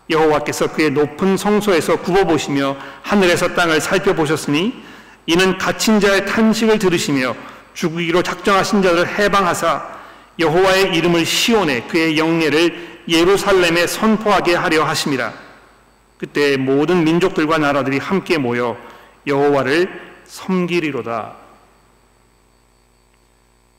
[0.09, 4.83] 여호와께서 그의 높은 성소에서 굽어보시며 하늘에서 땅을 살펴보셨으니
[5.25, 7.35] 이는 갇힌 자의 탄식을 들으시며
[7.73, 9.95] 죽이기로 작정하신 자를 해방하사
[10.39, 15.33] 여호와의 이름을 시온에 그의 영예를 예루살렘에 선포하게 하려 하심이라.
[16.17, 18.77] 그때 모든 민족들과 나라들이 함께 모여
[19.27, 19.89] 여호와를
[20.25, 21.33] 섬기리로다.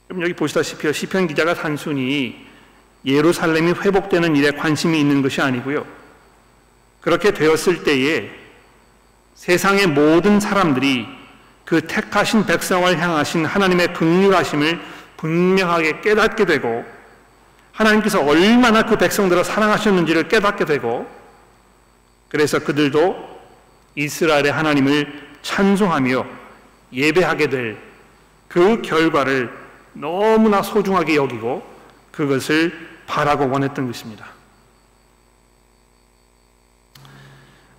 [0.08, 2.46] 그럼 여기 보시다시피 시편 기자가 단순히
[3.04, 5.86] 예루살렘이 회복되는 일에 관심이 있는 것이 아니고요.
[7.06, 8.28] 그렇게 되었을 때에
[9.34, 11.06] 세상의 모든 사람들이
[11.64, 14.80] 그 택하신 백성을 향하신 하나님의 긍휼하심을
[15.16, 16.84] 분명하게 깨닫게 되고
[17.72, 21.06] 하나님께서 얼마나 그 백성들을 사랑하셨는지를 깨닫게 되고
[22.28, 23.16] 그래서 그들도
[23.94, 26.26] 이스라엘의 하나님을 찬송하며
[26.92, 27.86] 예배하게 될
[28.48, 29.52] 그 결과를
[29.92, 31.62] 너무나 소중하게 여기고
[32.10, 32.72] 그것을
[33.06, 34.35] 바라고 원했던 것입니다.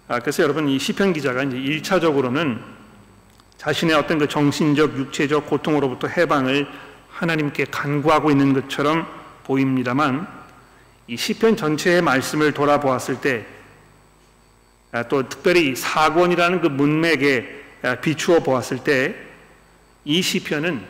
[0.08, 2.60] 아, 그래서 여러분 이 시편 기자가 이제 1차적으로는
[3.58, 6.67] 자신의 어떤 그 정신적, 육체적 고통으로부터 해방을
[7.10, 9.08] 하나님께 간구하고 있는 것처럼
[9.43, 10.28] 보입니다만
[11.08, 13.48] 이 시편 전체의 말씀을 돌아보았을 때또
[14.91, 19.28] 아, 특별히 사권이라는 그 문맥에 아, 비추어 보았을 때
[20.08, 20.86] 이 시편은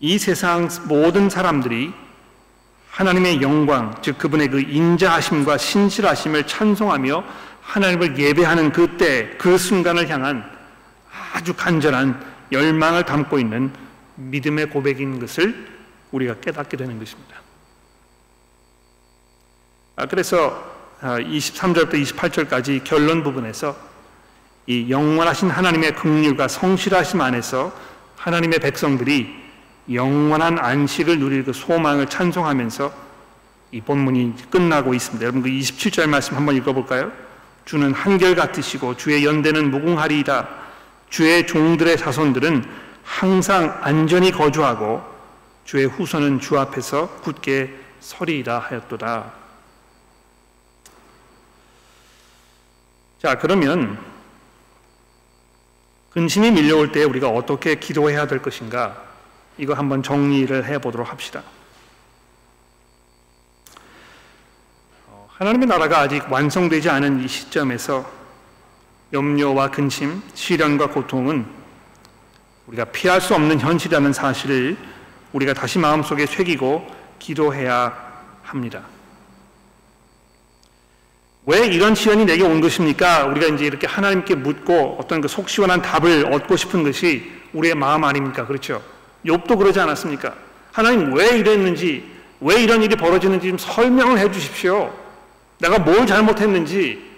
[0.00, 1.90] 이 세상 모든 사람들이
[2.90, 7.24] 하나님의 영광, 즉 그분의 그 인자하심과 신실하심을 찬송하며
[7.62, 10.44] 하나님을 예배하는 그때 그 순간을 향한
[11.32, 12.20] 아주 간절한
[12.52, 13.72] 열망을 담고 있는
[14.16, 15.68] 믿음의 고백인 것을
[16.10, 17.36] 우리가 깨닫게 되는 것입니다.
[19.96, 20.62] 아, 그래서
[21.00, 23.76] 23절부터 아, 28절까지 결론 부분에서
[24.66, 27.72] 이 영원하신 하나님의 긍휼과 성실하심 안에서
[28.16, 29.34] 하나님의 백성들이
[29.92, 32.92] 영원한 안식을 누릴 그 소망을 찬송하면서
[33.72, 35.22] 이 본문이 끝나고 있습니다.
[35.24, 37.12] 여러분 그 27절 말씀 한번 읽어볼까요?
[37.64, 40.48] 주는 한결 같으시고 주의 연대는 무궁하리이다.
[41.08, 42.64] 주의 종들의 자손들은
[43.04, 45.02] 항상 안전히 거주하고
[45.64, 49.32] 주의 후손은 주 앞에서 굳게 서리이다 하였도다.
[53.22, 53.98] 자, 그러면
[56.10, 59.09] 근심이 밀려올 때 우리가 어떻게 기도해야 될 것인가?
[59.60, 61.42] 이거 한번 정리를 해 보도록 합시다.
[65.06, 68.10] 어, 하나님의 나라가 아직 완성되지 않은 이 시점에서
[69.12, 71.46] 염려와 근심, 시련과 고통은
[72.68, 74.78] 우리가 피할 수 없는 현실이라는 사실을
[75.34, 76.86] 우리가 다시 마음속에 새기고
[77.18, 77.92] 기도해야
[78.42, 78.84] 합니다.
[81.44, 83.26] 왜 이런 시련이 내게 온 것입니까?
[83.26, 88.04] 우리가 이제 이렇게 하나님께 묻고 어떤 그 속 시원한 답을 얻고 싶은 것이 우리의 마음
[88.04, 88.46] 아닙니까?
[88.46, 88.82] 그렇죠?
[89.24, 90.34] 욥도 그러지 않았습니까?
[90.72, 92.04] 하나님 왜 이랬는지,
[92.40, 94.94] 왜 이런 일이 벌어지는지 좀 설명을 해 주십시오.
[95.58, 97.10] 내가 뭘 잘못했는지,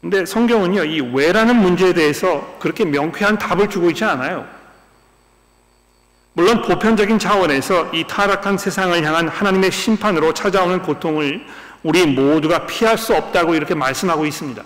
[0.00, 4.46] 근데 성경은요, 이 왜라는 문제에 대해서 그렇게 명쾌한 답을 주고 있지 않아요.
[6.34, 11.44] 물론 보편적인 차원에서 이 타락한 세상을 향한 하나님의 심판으로 찾아오는 고통을
[11.82, 14.62] 우리 모두가 피할 수 없다고 이렇게 말씀하고 있습니다.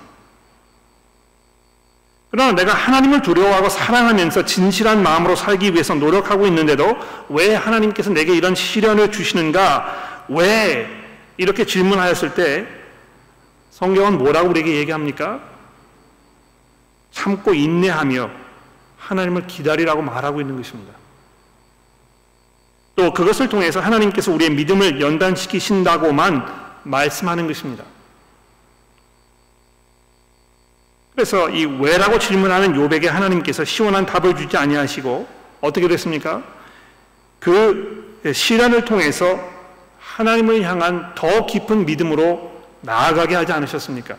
[2.31, 6.97] 그러나 내가 하나님을 두려워하고 사랑하면서 진실한 마음으로 살기 위해서 노력하고 있는데도
[7.29, 10.27] 왜 하나님께서 내게 이런 시련을 주시는가?
[10.29, 10.89] 왜
[11.37, 12.67] 이렇게 질문하였을 때
[13.71, 15.41] 성경은 뭐라고 우리에게 얘기합니까?
[17.11, 18.31] 참고 인내하며
[18.99, 20.95] 하나님을 기다리라고 말하고 있는 것입니다.
[22.95, 26.47] 또 그것을 통해서 하나님께서 우리의 믿음을 연단시키신다고만
[26.85, 27.85] 말씀하는 것입니다.
[31.15, 35.29] 그래서 이 왜라고 질문하는 요백에 하나님께서 시원한 답을 주지 아니하시고
[35.61, 36.43] 어떻게 됐습니까?
[37.39, 39.39] 그 시련을 통해서
[39.99, 42.51] 하나님을 향한 더 깊은 믿음으로
[42.83, 44.17] 나아가게 하지 않으셨습니까?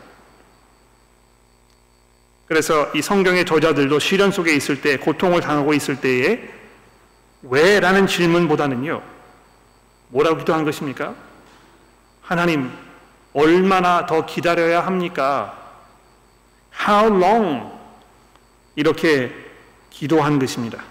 [2.47, 6.49] 그래서 이 성경의 저자들도 시련 속에 있을 때, 고통을 당하고 있을 때에
[7.43, 7.79] 왜?
[7.79, 9.01] 라는 질문보다는요,
[10.09, 11.15] 뭐라고 기도한 것입니까?
[12.21, 12.69] 하나님,
[13.33, 15.57] 얼마나 더 기다려야 합니까?
[16.79, 17.71] How long?
[18.75, 19.31] 이렇게
[19.89, 20.83] 기도한 것입니다.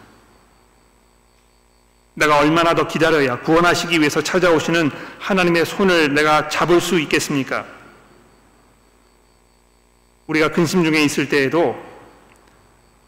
[2.14, 7.64] 내가 얼마나 더 기다려야 구원하시기 위해서 찾아오시는 하나님의 손을 내가 잡을 수 있겠습니까?
[10.26, 11.76] 우리가 근심 중에 있을 때에도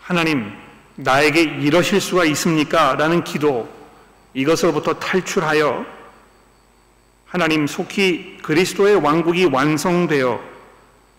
[0.00, 0.52] 하나님,
[0.96, 2.96] 나에게 이러실 수가 있습니까?
[2.96, 3.68] 라는 기도,
[4.34, 5.84] 이것으로부터 탈출하여
[7.26, 10.51] 하나님 속히 그리스도의 왕국이 완성되어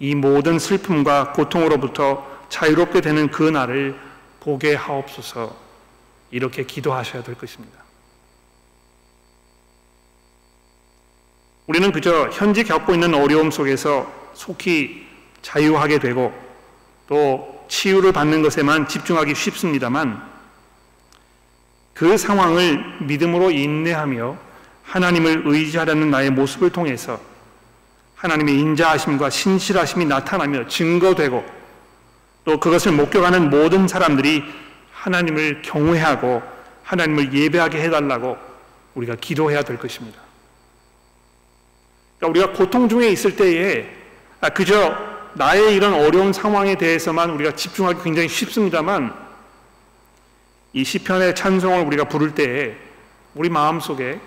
[0.04, 3.98] 이 모든 슬픔과 고통으로부터 자유롭게 되는 그 날을
[4.42, 5.56] 보게 하옵소서
[6.30, 7.80] 이렇게 기도하셔야 될 것입니다.
[11.68, 15.08] 우리는 그저 현재 겪고 있는 어려움 속에서 속히
[15.42, 16.34] 자유하게 되고
[17.08, 20.22] 또 치유를 받는 것에만 집중하기 쉽습니다만
[21.94, 24.38] 그 상황을 믿음으로 인내하며
[24.84, 27.22] 하나님을 의지하려는 나의 모습을 통해서
[28.24, 31.44] 하나님의 인자하심과 신실하심이 나타나며 증거되고
[32.46, 34.44] 또 그것을 목격하는 모든 사람들이
[34.94, 36.42] 하나님을 경외하고
[36.84, 38.38] 하나님을 예배하게 해달라고
[38.96, 40.22] 우리가 기도해야 될 것입니다.
[42.18, 43.90] 그러니까 우리가 고통 중에 있을 때에
[44.40, 44.96] 아, 그저
[45.34, 49.14] 나의 이런 어려운 상황에 대해서만 우리가 집중하기 굉장히 쉽습니다만
[50.72, 52.78] 이 시편의 찬송을 우리가 부를 때에
[53.36, 54.22] 우리 마음 속에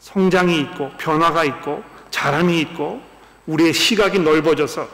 [0.00, 1.84] 성장이 있고 변화가 있고
[2.16, 3.02] 자랑이 있고
[3.46, 4.88] 우리의 시각이 넓어져서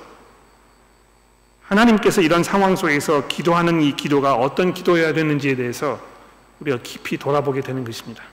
[1.63, 6.01] 하나님께서 이런 상황 속에서 기도하는 이 기도가 어떤 기도여야 되는지에 대해서
[6.59, 8.25] 우리가 깊이 돌아보게 되는 것입니다.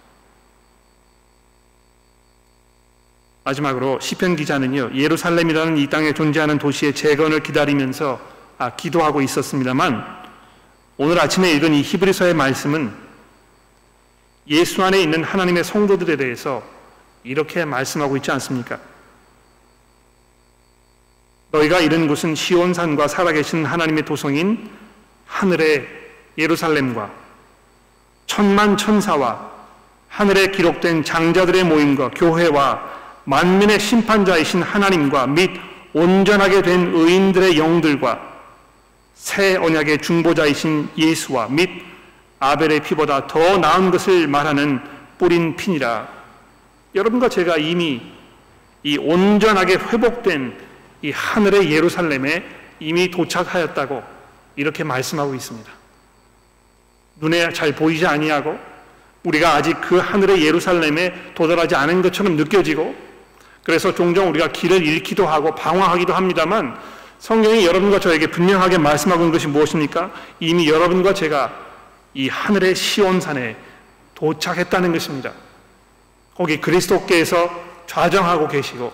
[3.44, 8.20] 마지막으로 시편 기자는요 예루살렘이라는 이 땅에 존재하는 도시의 재건을 기다리면서
[8.58, 10.04] 아, 기도하고 있었습니다만
[10.98, 12.92] 오늘 아침에 읽은 이 히브리서의 말씀은
[14.48, 16.79] 예수 안에 있는 하나님의 성도들에 대해서
[17.24, 18.80] 이렇게 말씀하고 있지 않습니까?
[21.52, 24.70] 너희가 이른 곳은 시온산과 살아계신 하나님의 도성인
[25.26, 25.88] 하늘의
[26.38, 27.12] 예루살렘과
[28.28, 29.50] 천만 천사와
[30.08, 35.52] 하늘에 기록된 장자들의 모임과 교회와 만민의 심판자이신 하나님과 및
[35.94, 38.20] 온전하게 된 의인들의 영들과
[39.16, 41.70] 새 언약의 중보자이신 예수와 및
[42.40, 44.82] 아벨의 피보다 더 나은 것을 말하는
[45.18, 46.19] 뿌린 핀이라
[46.96, 48.02] 여러분과 제가 이미
[48.84, 50.58] 이 온전하게 회복된
[51.02, 52.44] 이 하늘의 예루살렘에
[52.80, 54.04] 이미 도착하였다고
[54.56, 55.72] 이렇게 말씀하고 있습니다.
[57.20, 58.58] 눈에 잘 보이지 아니하고
[59.24, 62.96] 우리가 아직 그 하늘의 예루살렘에 도달하지 않은 것처럼 느껴지고
[63.64, 66.80] 그래서 종종 우리가 길을 잃기도 하고 방황하기도 합니다만
[67.20, 70.12] 성경이 여러분과 저에게 분명하게 말씀하고 있는 것이 무엇입니까?
[70.40, 71.54] 이미 여러분과 제가
[72.14, 73.58] 이 하늘의 시온산에
[74.16, 75.34] 도착했다는 것입니다.
[76.40, 77.50] 거기 그리스도께서
[77.86, 78.94] 좌정하고 계시고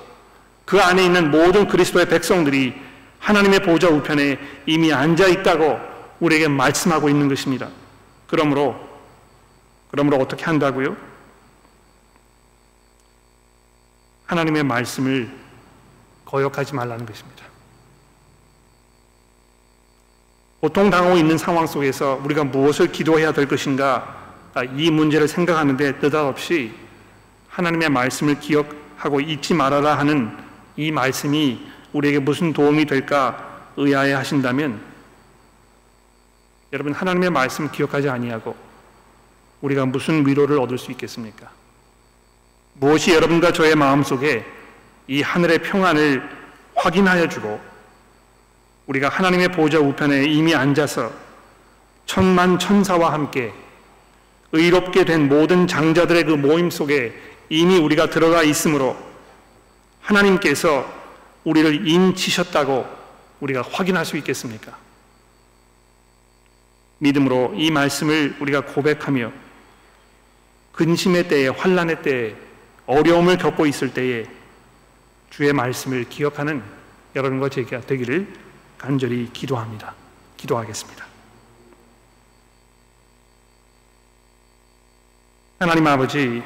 [0.66, 2.74] 그 안에 있는 모든 그리스도의 백성들이
[3.20, 5.80] 하나님의 보좌 우편에 이미 앉아 있다고
[6.22, 7.70] 우리에게 말씀하고 있는 것입니다.
[8.26, 8.76] 그러므로
[9.92, 10.98] 그러므로 어떻게 한다고요?
[14.26, 15.30] 하나님의 말씀을
[16.26, 17.46] 거역하지 말라는 것입니다.
[20.62, 24.34] 고통당하고 있는 상황 속에서 우리가 무엇을 기도해야 될 것인가
[24.76, 26.85] 이 문제를 생각하는데 느닷없이
[27.56, 30.30] 하나님의 말씀을 기억하고 잊지 말아라 하는
[30.76, 34.82] 이 말씀이 우리에게 무슨 도움이 될까 의아해 하신다면
[36.74, 38.54] 여러분 하나님의 말씀 기억하지 아니하고
[39.62, 41.50] 우리가 무슨 위로를 얻을 수 있겠습니까?
[42.74, 44.46] 무엇이 여러분과 저의 마음속에
[45.08, 46.30] 이 하늘의 평안을
[46.76, 47.62] 확인하여 주고
[48.88, 51.10] 우리가 하나님의 보좌 우편에 이미 앉아서
[52.06, 53.54] 천만 천사와 함께
[54.52, 58.98] 의롭게 된 모든 장자들의 그 모임 속에 이미 우리가 들어가 있으므로
[60.02, 60.92] 하나님께서
[61.44, 62.86] 우리를 인치셨다고
[63.40, 64.78] 우리가 확인할 수 있겠습니까?
[67.00, 69.32] 믿음으로 이 말씀을 우리가 고백하며
[70.72, 72.36] 근심의 때에 환란의 때에
[72.86, 74.26] 어려움을 겪고 있을 때에
[75.30, 76.64] 주의 말씀을 기억하는
[77.16, 78.28] 여러분과 제가 되기를
[78.78, 79.94] 간절히 기도합니다.
[80.38, 81.06] 기도하겠습니다.
[85.60, 86.44] 하나님 아버지,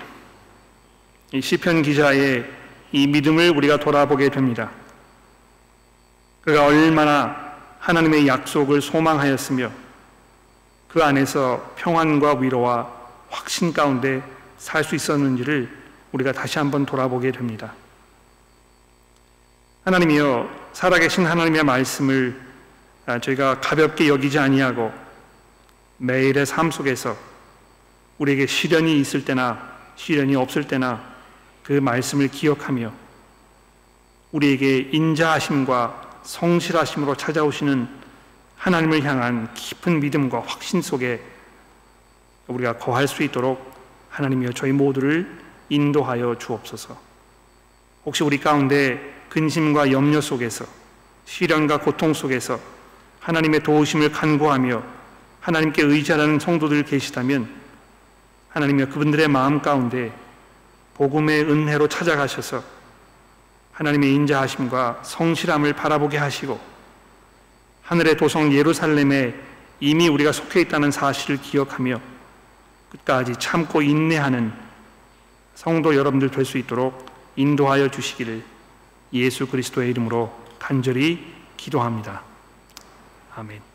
[1.31, 2.45] 이 시편 기자의
[2.91, 4.71] 이 믿음을 우리가 돌아보게 됩니다.
[6.41, 9.71] 그가 얼마나 하나님의 약속을 소망하였으며
[10.87, 12.91] 그 안에서 평안과 위로와
[13.29, 14.23] 확신 가운데
[14.57, 15.69] 살 수 있었는지를
[16.11, 17.73] 우리가 다시 한번 돌아보게 됩니다.
[19.85, 22.39] 하나님이여 살아계신 하나님의 말씀을
[23.21, 24.91] 저희가 가볍게 여기지 아니하고
[25.97, 27.15] 매일의 삶 속에서
[28.17, 31.08] 우리에게 시련이 있을 때나 시련이 없을 때나
[31.69, 32.91] 그 말씀을 기억하며
[34.31, 37.87] 우리에게 인자하심과 성실하심으로 찾아오시는
[38.57, 41.21] 하나님을 향한 깊은 믿음과 확신 속에
[42.47, 43.71] 우리가 거할 수 있도록
[44.09, 45.31] 하나님이여 저희 모두를
[45.69, 46.97] 인도하여 주옵소서.
[48.03, 48.99] 혹시 우리 가운데
[49.29, 50.65] 근심과 염려 속에서
[51.25, 52.59] 시련과 고통 속에서
[53.19, 54.81] 하나님의 도우심을 간구하며
[55.39, 57.47] 하나님께 의지하는 성도들 계시다면
[58.49, 60.11] 하나님이여 그분들의 마음 가운데
[60.99, 62.61] 복음의 은혜로 찾아가셔서
[63.71, 66.59] 하나님의 인자하심과 성실함을 바라보게 하시고
[67.83, 69.33] 하늘의 도성 예루살렘에
[69.79, 72.01] 이미 우리가 속해 있다는 사실을 기억하며
[72.91, 74.51] 끝까지 참고 인내하는
[75.55, 77.05] 성도 여러분들 될 수 있도록
[77.37, 78.43] 인도하여 주시기를
[79.13, 82.23] 예수 그리스도의 이름으로 간절히 기도합니다.
[83.35, 83.68] 아멘.